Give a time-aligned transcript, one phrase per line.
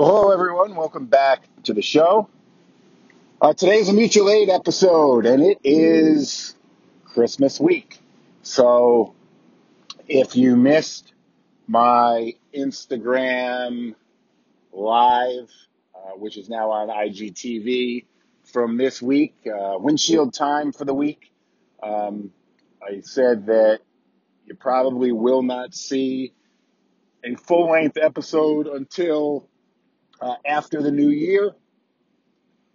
[0.00, 0.76] Hello, everyone.
[0.76, 2.28] Welcome back to the show.
[3.42, 6.54] Uh, today's a mutual aid episode, and it is
[7.04, 7.98] Christmas week.
[8.42, 9.16] So,
[10.06, 11.12] if you missed
[11.66, 13.96] my Instagram
[14.72, 15.50] live,
[15.92, 18.04] uh, which is now on IGTV
[18.44, 21.32] from this week, uh, windshield time for the week,
[21.82, 22.30] um,
[22.80, 23.80] I said that
[24.46, 26.34] you probably will not see
[27.24, 29.47] a full length episode until
[30.20, 31.52] uh, after the new year.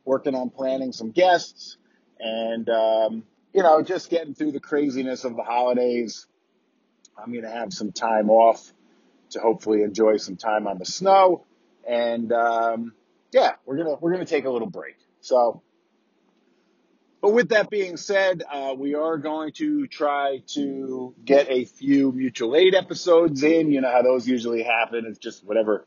[0.05, 1.77] working on planning some guests
[2.19, 6.27] and, um, you know, just getting through the craziness of the holidays.
[7.17, 8.73] I'm going to have some time off
[9.31, 11.45] to hopefully enjoy some time on the snow.
[11.87, 12.93] And, um,
[13.31, 14.97] yeah, we're going to, we're going to take a little break.
[15.21, 15.61] So,
[17.21, 22.11] but with that being said, uh, we are going to try to get a few
[22.11, 23.71] mutual aid episodes in.
[23.71, 25.05] You know how those usually happen.
[25.07, 25.85] It's just whatever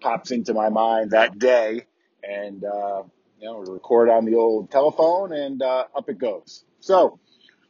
[0.00, 1.86] pops into my mind that day.
[2.22, 3.02] And, uh,
[3.38, 6.64] you know, record on the old telephone and uh, up it goes.
[6.80, 7.18] So,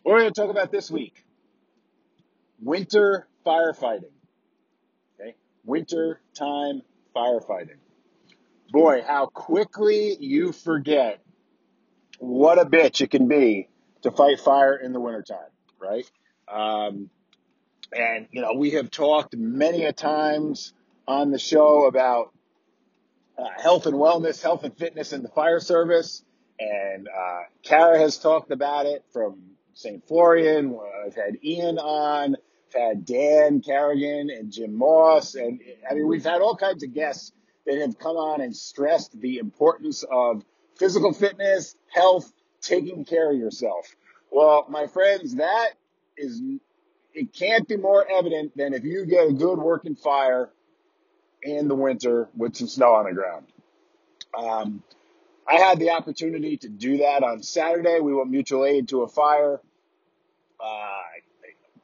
[0.03, 1.25] what we're going to talk about this week
[2.61, 4.13] winter firefighting.
[5.21, 6.83] Okay, winter time
[7.15, 7.79] firefighting.
[8.71, 11.21] Boy, how quickly you forget
[12.19, 13.69] what a bitch it can be
[14.03, 15.39] to fight fire in the wintertime,
[15.81, 16.09] right?
[16.49, 17.11] Um,
[17.93, 20.73] and, you know, we have talked many a times
[21.07, 22.33] on the show about
[23.39, 26.23] uh, health and wellness, health and fitness in the fire service.
[26.59, 29.41] And uh, Kara has talked about it from
[29.75, 30.07] St.
[30.07, 30.79] Florian.
[31.07, 32.37] I've had Ian on,
[32.75, 35.35] I've had Dan Carrigan and Jim Moss.
[35.35, 37.33] And I mean, we've had all kinds of guests
[37.67, 40.45] that have come on and stressed the importance of
[40.79, 43.87] physical fitness, health, taking care of yourself.
[44.31, 45.71] Well, my friends, that
[46.17, 46.43] is,
[47.15, 50.51] it can't be more evident than if you get a good working fire
[51.43, 53.47] in the winter with some snow on the ground.
[54.37, 54.83] Um,
[55.49, 57.99] I had the opportunity to do that on Saturday.
[58.01, 59.61] We went mutual aid to a fire.
[60.63, 61.01] Uh,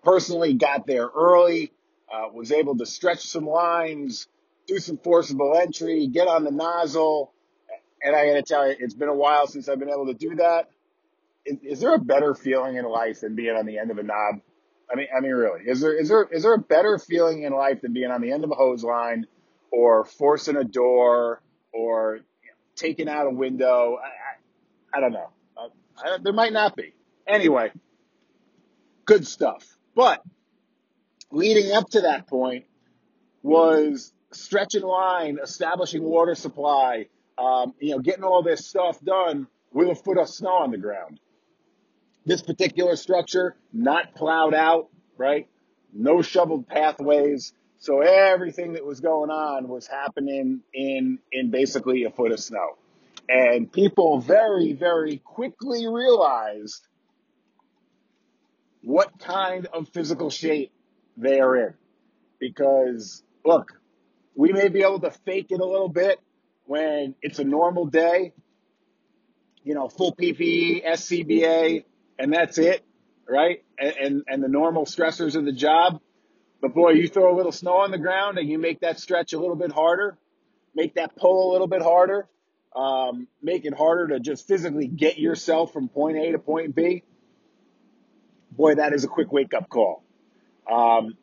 [0.05, 1.72] personally got there early,
[2.12, 4.28] uh, was able to stretch some lines,
[4.66, 7.33] do some forcible entry, get on the nozzle.
[8.00, 10.15] And I got to tell you, it's been a while since I've been able to
[10.15, 10.71] do that.
[11.45, 14.03] Is, is there a better feeling in life than being on the end of a
[14.03, 14.43] knob?
[14.91, 17.53] I mean, I mean, really, is there is there is there a better feeling in
[17.53, 19.27] life than being on the end of a hose line
[19.71, 22.21] or forcing a door or
[22.75, 23.99] taking out a window.
[24.03, 25.31] I, I, I don't know.
[25.56, 25.69] Uh,
[25.99, 26.94] I, there might not be.
[27.27, 27.72] Anyway,
[29.04, 29.65] good stuff.
[29.94, 30.22] But
[31.31, 32.66] leading up to that point
[33.43, 37.06] was stretching line, establishing water supply,
[37.38, 40.78] um, you know, getting all this stuff done with a foot of snow on the
[40.78, 41.21] ground.
[42.25, 45.48] This particular structure, not plowed out, right?
[45.93, 47.53] No shoveled pathways.
[47.87, 52.77] So everything that was going on was happening in, in basically a foot of snow.
[53.29, 56.85] And people very, very quickly realized
[58.83, 60.73] what kind of physical shape
[61.17, 61.75] they are in.
[62.41, 63.81] Because look,
[64.35, 66.19] we may be able to fake it a little bit
[66.65, 68.33] when it's a normal day,
[69.63, 71.85] you know, full PPE, SCBA,
[72.19, 72.85] and that's it,
[73.29, 73.63] right?
[73.79, 76.01] And, and, and the normal stressors of the job.
[76.66, 79.32] But boy, you throw a little snow on the ground and you make that stretch
[79.32, 80.19] a little bit harder,
[80.75, 82.27] make that pull a little bit harder,
[82.75, 87.04] um, make it harder to just physically get yourself from point A to point B.
[88.50, 90.03] Boy, that is a quick wake up call.
[90.69, 91.16] Um,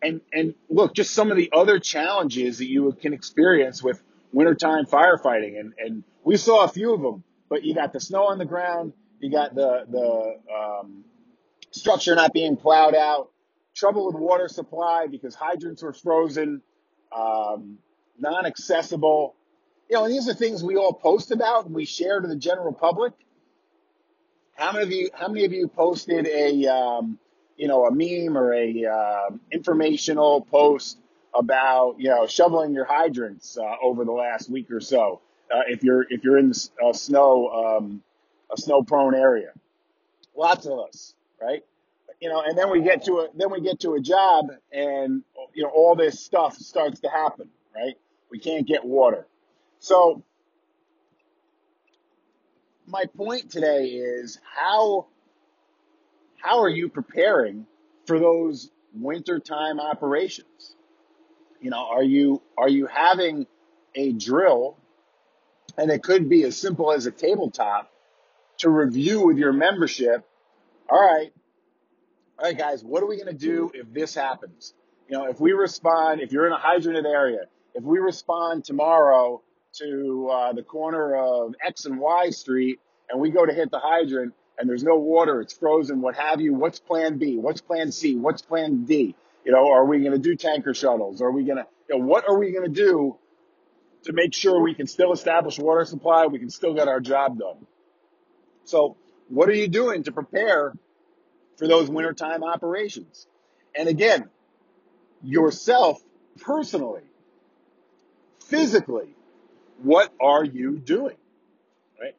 [0.00, 4.00] and and look, just some of the other challenges that you can experience with
[4.32, 7.24] wintertime firefighting, and and we saw a few of them.
[7.48, 11.04] But you got the snow on the ground, you got the the um,
[11.72, 13.30] structure not being plowed out,
[13.76, 16.62] trouble with water supply because hydrants were frozen,
[17.16, 17.78] um,
[18.18, 19.36] non-accessible.
[19.88, 22.36] You know, and these are things we all post about and we share to the
[22.36, 23.12] general public.
[24.54, 25.10] How many of you?
[25.12, 27.18] How many of you posted a um,
[27.56, 30.98] you know a meme or a uh, informational post
[31.38, 35.20] about you know shoveling your hydrants uh, over the last week or so?
[35.54, 36.52] Uh, if you're if you're in
[36.82, 37.48] a snow
[37.78, 38.02] um,
[38.50, 39.50] a snow prone area,
[40.34, 41.62] lots of us, right?
[42.20, 45.22] You know, and then we get to a then we get to a job, and
[45.54, 47.94] you know all this stuff starts to happen, right?
[48.30, 49.26] We can't get water.
[49.78, 50.22] So
[52.86, 55.06] my point today is how
[56.36, 57.66] how are you preparing
[58.06, 60.74] for those wintertime operations?
[61.60, 63.46] You know, are you are you having
[63.94, 64.76] a drill,
[65.76, 67.90] and it could be as simple as a tabletop
[68.58, 70.26] to review with your membership.
[70.88, 71.32] All right,
[72.38, 74.74] all right, guys, what are we going to do if this happens?
[75.08, 77.40] You know, if we respond, if you're in a hydranted area,
[77.74, 79.42] if we respond tomorrow
[79.78, 82.78] to uh, the corner of X and Y Street
[83.08, 86.40] and we go to hit the hydrant and there's no water, it's frozen, what have
[86.40, 87.36] you, what's plan B?
[87.38, 88.16] What's plan C?
[88.16, 89.14] What's plan D?
[89.44, 91.22] You know, are we going to do tanker shuttles?
[91.22, 93.16] Are we going to, you know, what are we going to do
[94.04, 96.26] to make sure we can still establish water supply?
[96.26, 97.66] We can still get our job done.
[98.64, 98.96] So
[99.28, 100.74] what are you doing to prepare
[101.56, 103.26] for those wintertime operations?
[103.74, 104.28] And again,
[105.22, 106.00] yourself
[106.40, 107.02] personally,
[108.44, 109.14] physically,
[109.82, 111.16] what are you doing?
[112.00, 112.14] Right?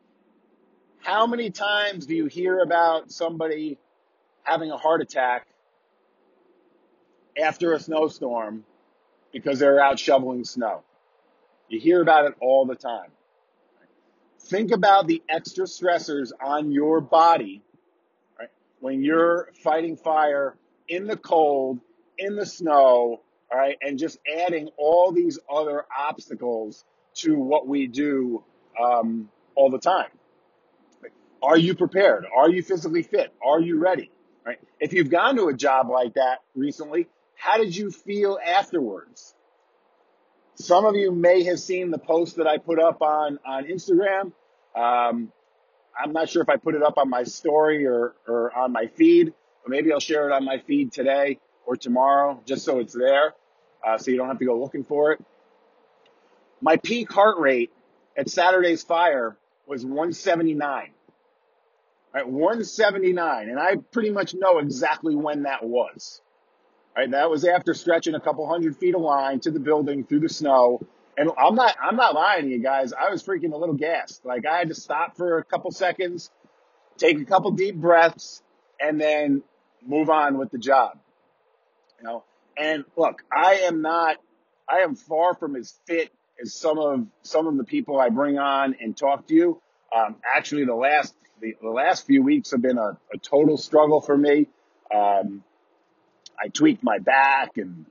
[0.99, 3.77] How many times do you hear about somebody
[4.43, 5.47] having a heart attack
[7.41, 8.65] after a snowstorm
[9.31, 10.83] because they're out shoveling snow?
[11.69, 13.11] You hear about it all the time.
[14.39, 17.61] Think about the extra stressors on your body
[18.79, 20.55] when you're fighting fire
[20.87, 21.79] in the cold,
[22.17, 23.21] in the snow,
[23.51, 26.83] all right, and just adding all these other obstacles
[27.15, 28.43] to what we do
[28.81, 30.09] um, all the time.
[31.41, 32.25] Are you prepared?
[32.35, 33.33] Are you physically fit?
[33.43, 34.11] Are you ready?
[34.45, 34.59] Right?
[34.79, 39.35] If you've gone to a job like that recently, how did you feel afterwards?
[40.55, 44.31] Some of you may have seen the post that I put up on, on Instagram.
[44.75, 45.31] Um,
[45.99, 48.87] I'm not sure if I put it up on my story or, or on my
[48.87, 49.33] feed,
[49.63, 53.33] but maybe I'll share it on my feed today or tomorrow just so it's there,
[53.85, 55.23] uh, so you don't have to go looking for it.
[56.61, 57.71] My peak heart rate
[58.15, 60.91] at Saturday's fire was 179.
[62.13, 66.21] Right, 179, and I pretty much know exactly when that was.
[66.95, 70.21] Right, that was after stretching a couple hundred feet of line to the building through
[70.21, 70.79] the snow.
[71.17, 72.93] And I'm not, I'm not lying to you guys.
[72.93, 74.23] I was freaking a little gassed.
[74.23, 76.29] Like I had to stop for a couple seconds,
[76.97, 78.43] take a couple deep breaths,
[78.79, 79.41] and then
[79.85, 80.99] move on with the job.
[81.99, 82.23] You know,
[82.55, 84.17] and look, I am not,
[84.69, 88.37] I am far from as fit as some of some of the people I bring
[88.37, 89.61] on and talk to you.
[89.95, 94.01] Um, actually, the last the, the last few weeks have been a, a total struggle
[94.01, 94.47] for me.
[94.93, 95.43] Um,
[96.39, 97.85] I tweaked my back and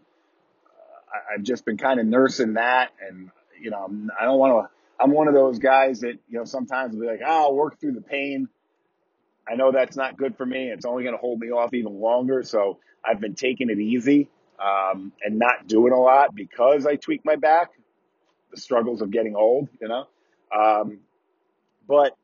[1.16, 2.90] I, I've just been kind of nursing that.
[3.00, 3.30] And,
[3.60, 6.94] you know, I don't want to, I'm one of those guys that, you know, sometimes
[6.94, 8.48] will be like, oh, I'll work through the pain.
[9.48, 10.70] I know that's not good for me.
[10.70, 12.42] It's only going to hold me off even longer.
[12.42, 14.28] So I've been taking it easy,
[14.58, 17.70] um, and not doing a lot because I tweak my back,
[18.50, 20.06] the struggles of getting old, you know.
[20.56, 20.98] Um,
[21.86, 22.16] but,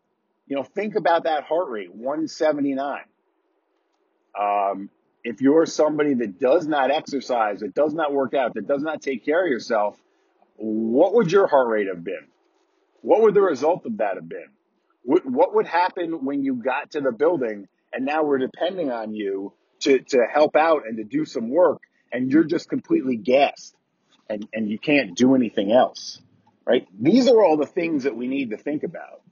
[0.46, 3.02] you know, think about that heart rate, 179.
[4.40, 4.90] Um,
[5.24, 9.02] if you're somebody that does not exercise, that does not work out, that does not
[9.02, 9.98] take care of yourself,
[10.56, 12.26] what would your heart rate have been?
[13.02, 14.48] What would the result of that have been?
[15.04, 19.52] What, would happen when you got to the building and now we're depending on you
[19.80, 21.82] to, to help out and to do some work
[22.12, 23.74] and you're just completely gassed
[24.28, 26.20] and, and you can't do anything else,
[26.64, 26.86] right?
[27.00, 29.22] These are all the things that we need to think about.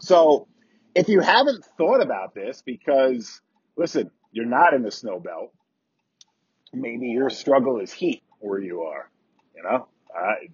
[0.00, 0.48] So
[0.94, 3.40] if you haven't thought about this, because
[3.76, 5.52] listen, you're not in the snow belt.
[6.72, 9.10] Maybe your struggle is heat where you are.
[9.56, 10.50] You know, uh, it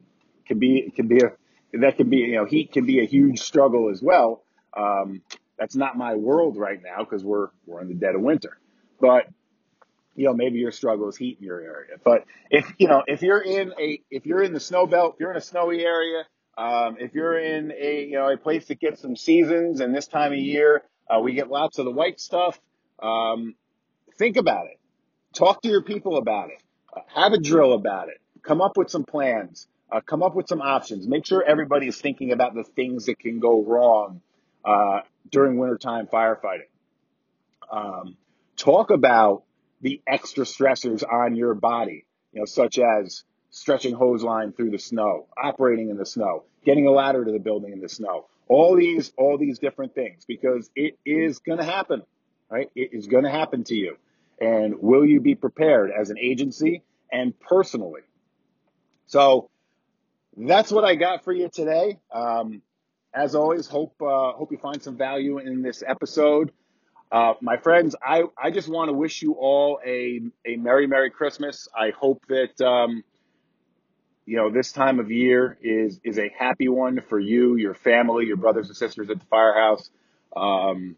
[0.46, 1.32] can be it can be a
[1.78, 4.42] that can be you know heat can be a huge struggle as well.
[4.76, 5.22] Um,
[5.58, 8.58] that's not my world right now because we're we're in the dead of winter.
[9.00, 9.26] But
[10.14, 11.96] you know maybe your struggle is heat in your area.
[12.02, 15.20] But if you know if you're in a if you're in the snow belt, if
[15.20, 16.24] you're in a snowy area,
[16.56, 20.06] um, if you're in a you know a place that gets some seasons and this
[20.06, 22.58] time of year uh, we get lots of the white stuff.
[23.00, 23.54] Um,
[24.18, 24.78] Think about it.
[25.34, 26.62] Talk to your people about it.
[26.94, 28.20] Uh, have a drill about it.
[28.42, 29.66] Come up with some plans.
[29.90, 31.06] Uh, come up with some options.
[31.06, 34.20] Make sure everybody is thinking about the things that can go wrong
[34.64, 36.68] uh, during wintertime firefighting.
[37.70, 38.16] Um,
[38.56, 39.44] talk about
[39.80, 44.78] the extra stressors on your body, you know, such as stretching hose line through the
[44.78, 48.26] snow, operating in the snow, getting a ladder to the building in the snow.
[48.48, 52.02] All these, all these different things, because it is going to happen,
[52.48, 52.70] right?
[52.74, 53.96] It is going to happen to you.
[54.40, 58.02] And will you be prepared as an agency and personally?
[59.06, 59.50] So
[60.36, 61.98] that's what I got for you today.
[62.12, 62.62] Um,
[63.14, 66.52] as always, hope uh, hope you find some value in this episode.
[67.10, 71.10] Uh, my friends, I, I just want to wish you all a, a Merry, Merry
[71.10, 71.68] Christmas.
[71.74, 73.04] I hope that, um,
[74.26, 78.26] you know, this time of year is, is a happy one for you, your family,
[78.26, 79.88] your brothers and sisters at the firehouse.
[80.36, 80.96] Um,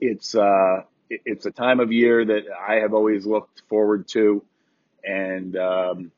[0.00, 4.44] it's, uh, it's a time of year that I have always looked forward to,
[5.04, 6.12] and um,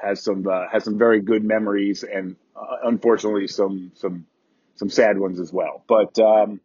[0.00, 4.26] has some uh, has some very good memories, and uh, unfortunately some some
[4.76, 5.84] some sad ones as well.
[5.86, 6.60] But um,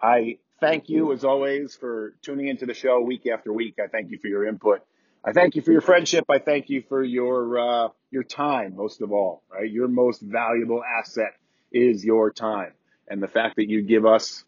[0.00, 3.76] I thank you as always for tuning into the show week after week.
[3.82, 4.82] I thank you for your input.
[5.24, 6.24] I thank you for your friendship.
[6.28, 9.42] I thank you for your uh, your time, most of all.
[9.50, 11.34] Right, your most valuable asset
[11.72, 12.72] is your time,
[13.08, 14.44] and the fact that you give us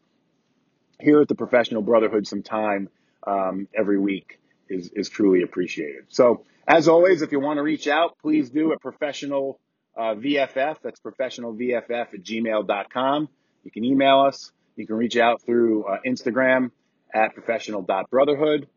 [1.00, 2.88] here at the Professional Brotherhood some time
[3.26, 4.38] um, every week
[4.68, 6.04] is is truly appreciated.
[6.08, 9.60] So, as always, if you want to reach out, please do at professional
[9.96, 10.76] uh, VFF.
[10.82, 13.28] That's professionalvff at gmail.com.
[13.64, 14.52] You can email us.
[14.76, 16.70] You can reach out through uh, Instagram
[17.14, 18.68] at professional.brotherhood,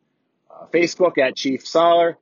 [0.49, 2.17] uh, Facebook at Chief Soller.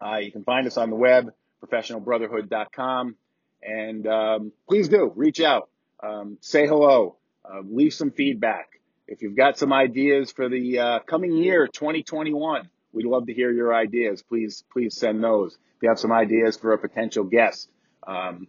[0.00, 1.32] Uh, you can find us on the web,
[1.64, 3.16] professionalbrotherhood.com.
[3.62, 5.70] And um, please do reach out,
[6.02, 8.80] um, say hello, uh, leave some feedback.
[9.08, 13.50] If you've got some ideas for the uh, coming year, 2021, we'd love to hear
[13.50, 14.22] your ideas.
[14.22, 15.54] Please, please send those.
[15.54, 17.68] If you have some ideas for a potential guest,
[18.06, 18.46] um,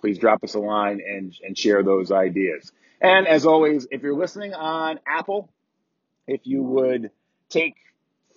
[0.00, 2.72] please drop us a line and, and share those ideas.
[3.00, 5.48] And as always, if you're listening on Apple,
[6.26, 7.10] if you would
[7.48, 7.74] take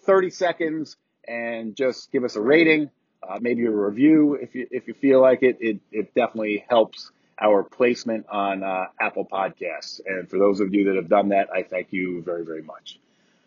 [0.05, 0.97] 30 seconds
[1.27, 2.89] and just give us a rating,
[3.27, 5.57] uh, maybe a review if you if you feel like it.
[5.59, 10.01] It, it definitely helps our placement on uh, Apple Podcasts.
[10.05, 12.99] And for those of you that have done that, I thank you very very much.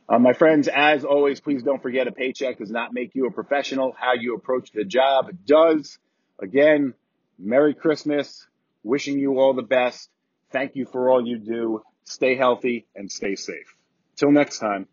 [0.09, 3.31] Uh, my friends, as always, please don't forget a paycheck does not make you a
[3.31, 3.95] professional.
[3.97, 5.99] How you approach the job does.
[6.41, 6.95] Again,
[7.39, 8.47] Merry Christmas.
[8.83, 10.09] Wishing you all the best.
[10.51, 11.83] Thank you for all you do.
[12.05, 13.77] Stay healthy and stay safe.
[14.17, 14.89] Till next time.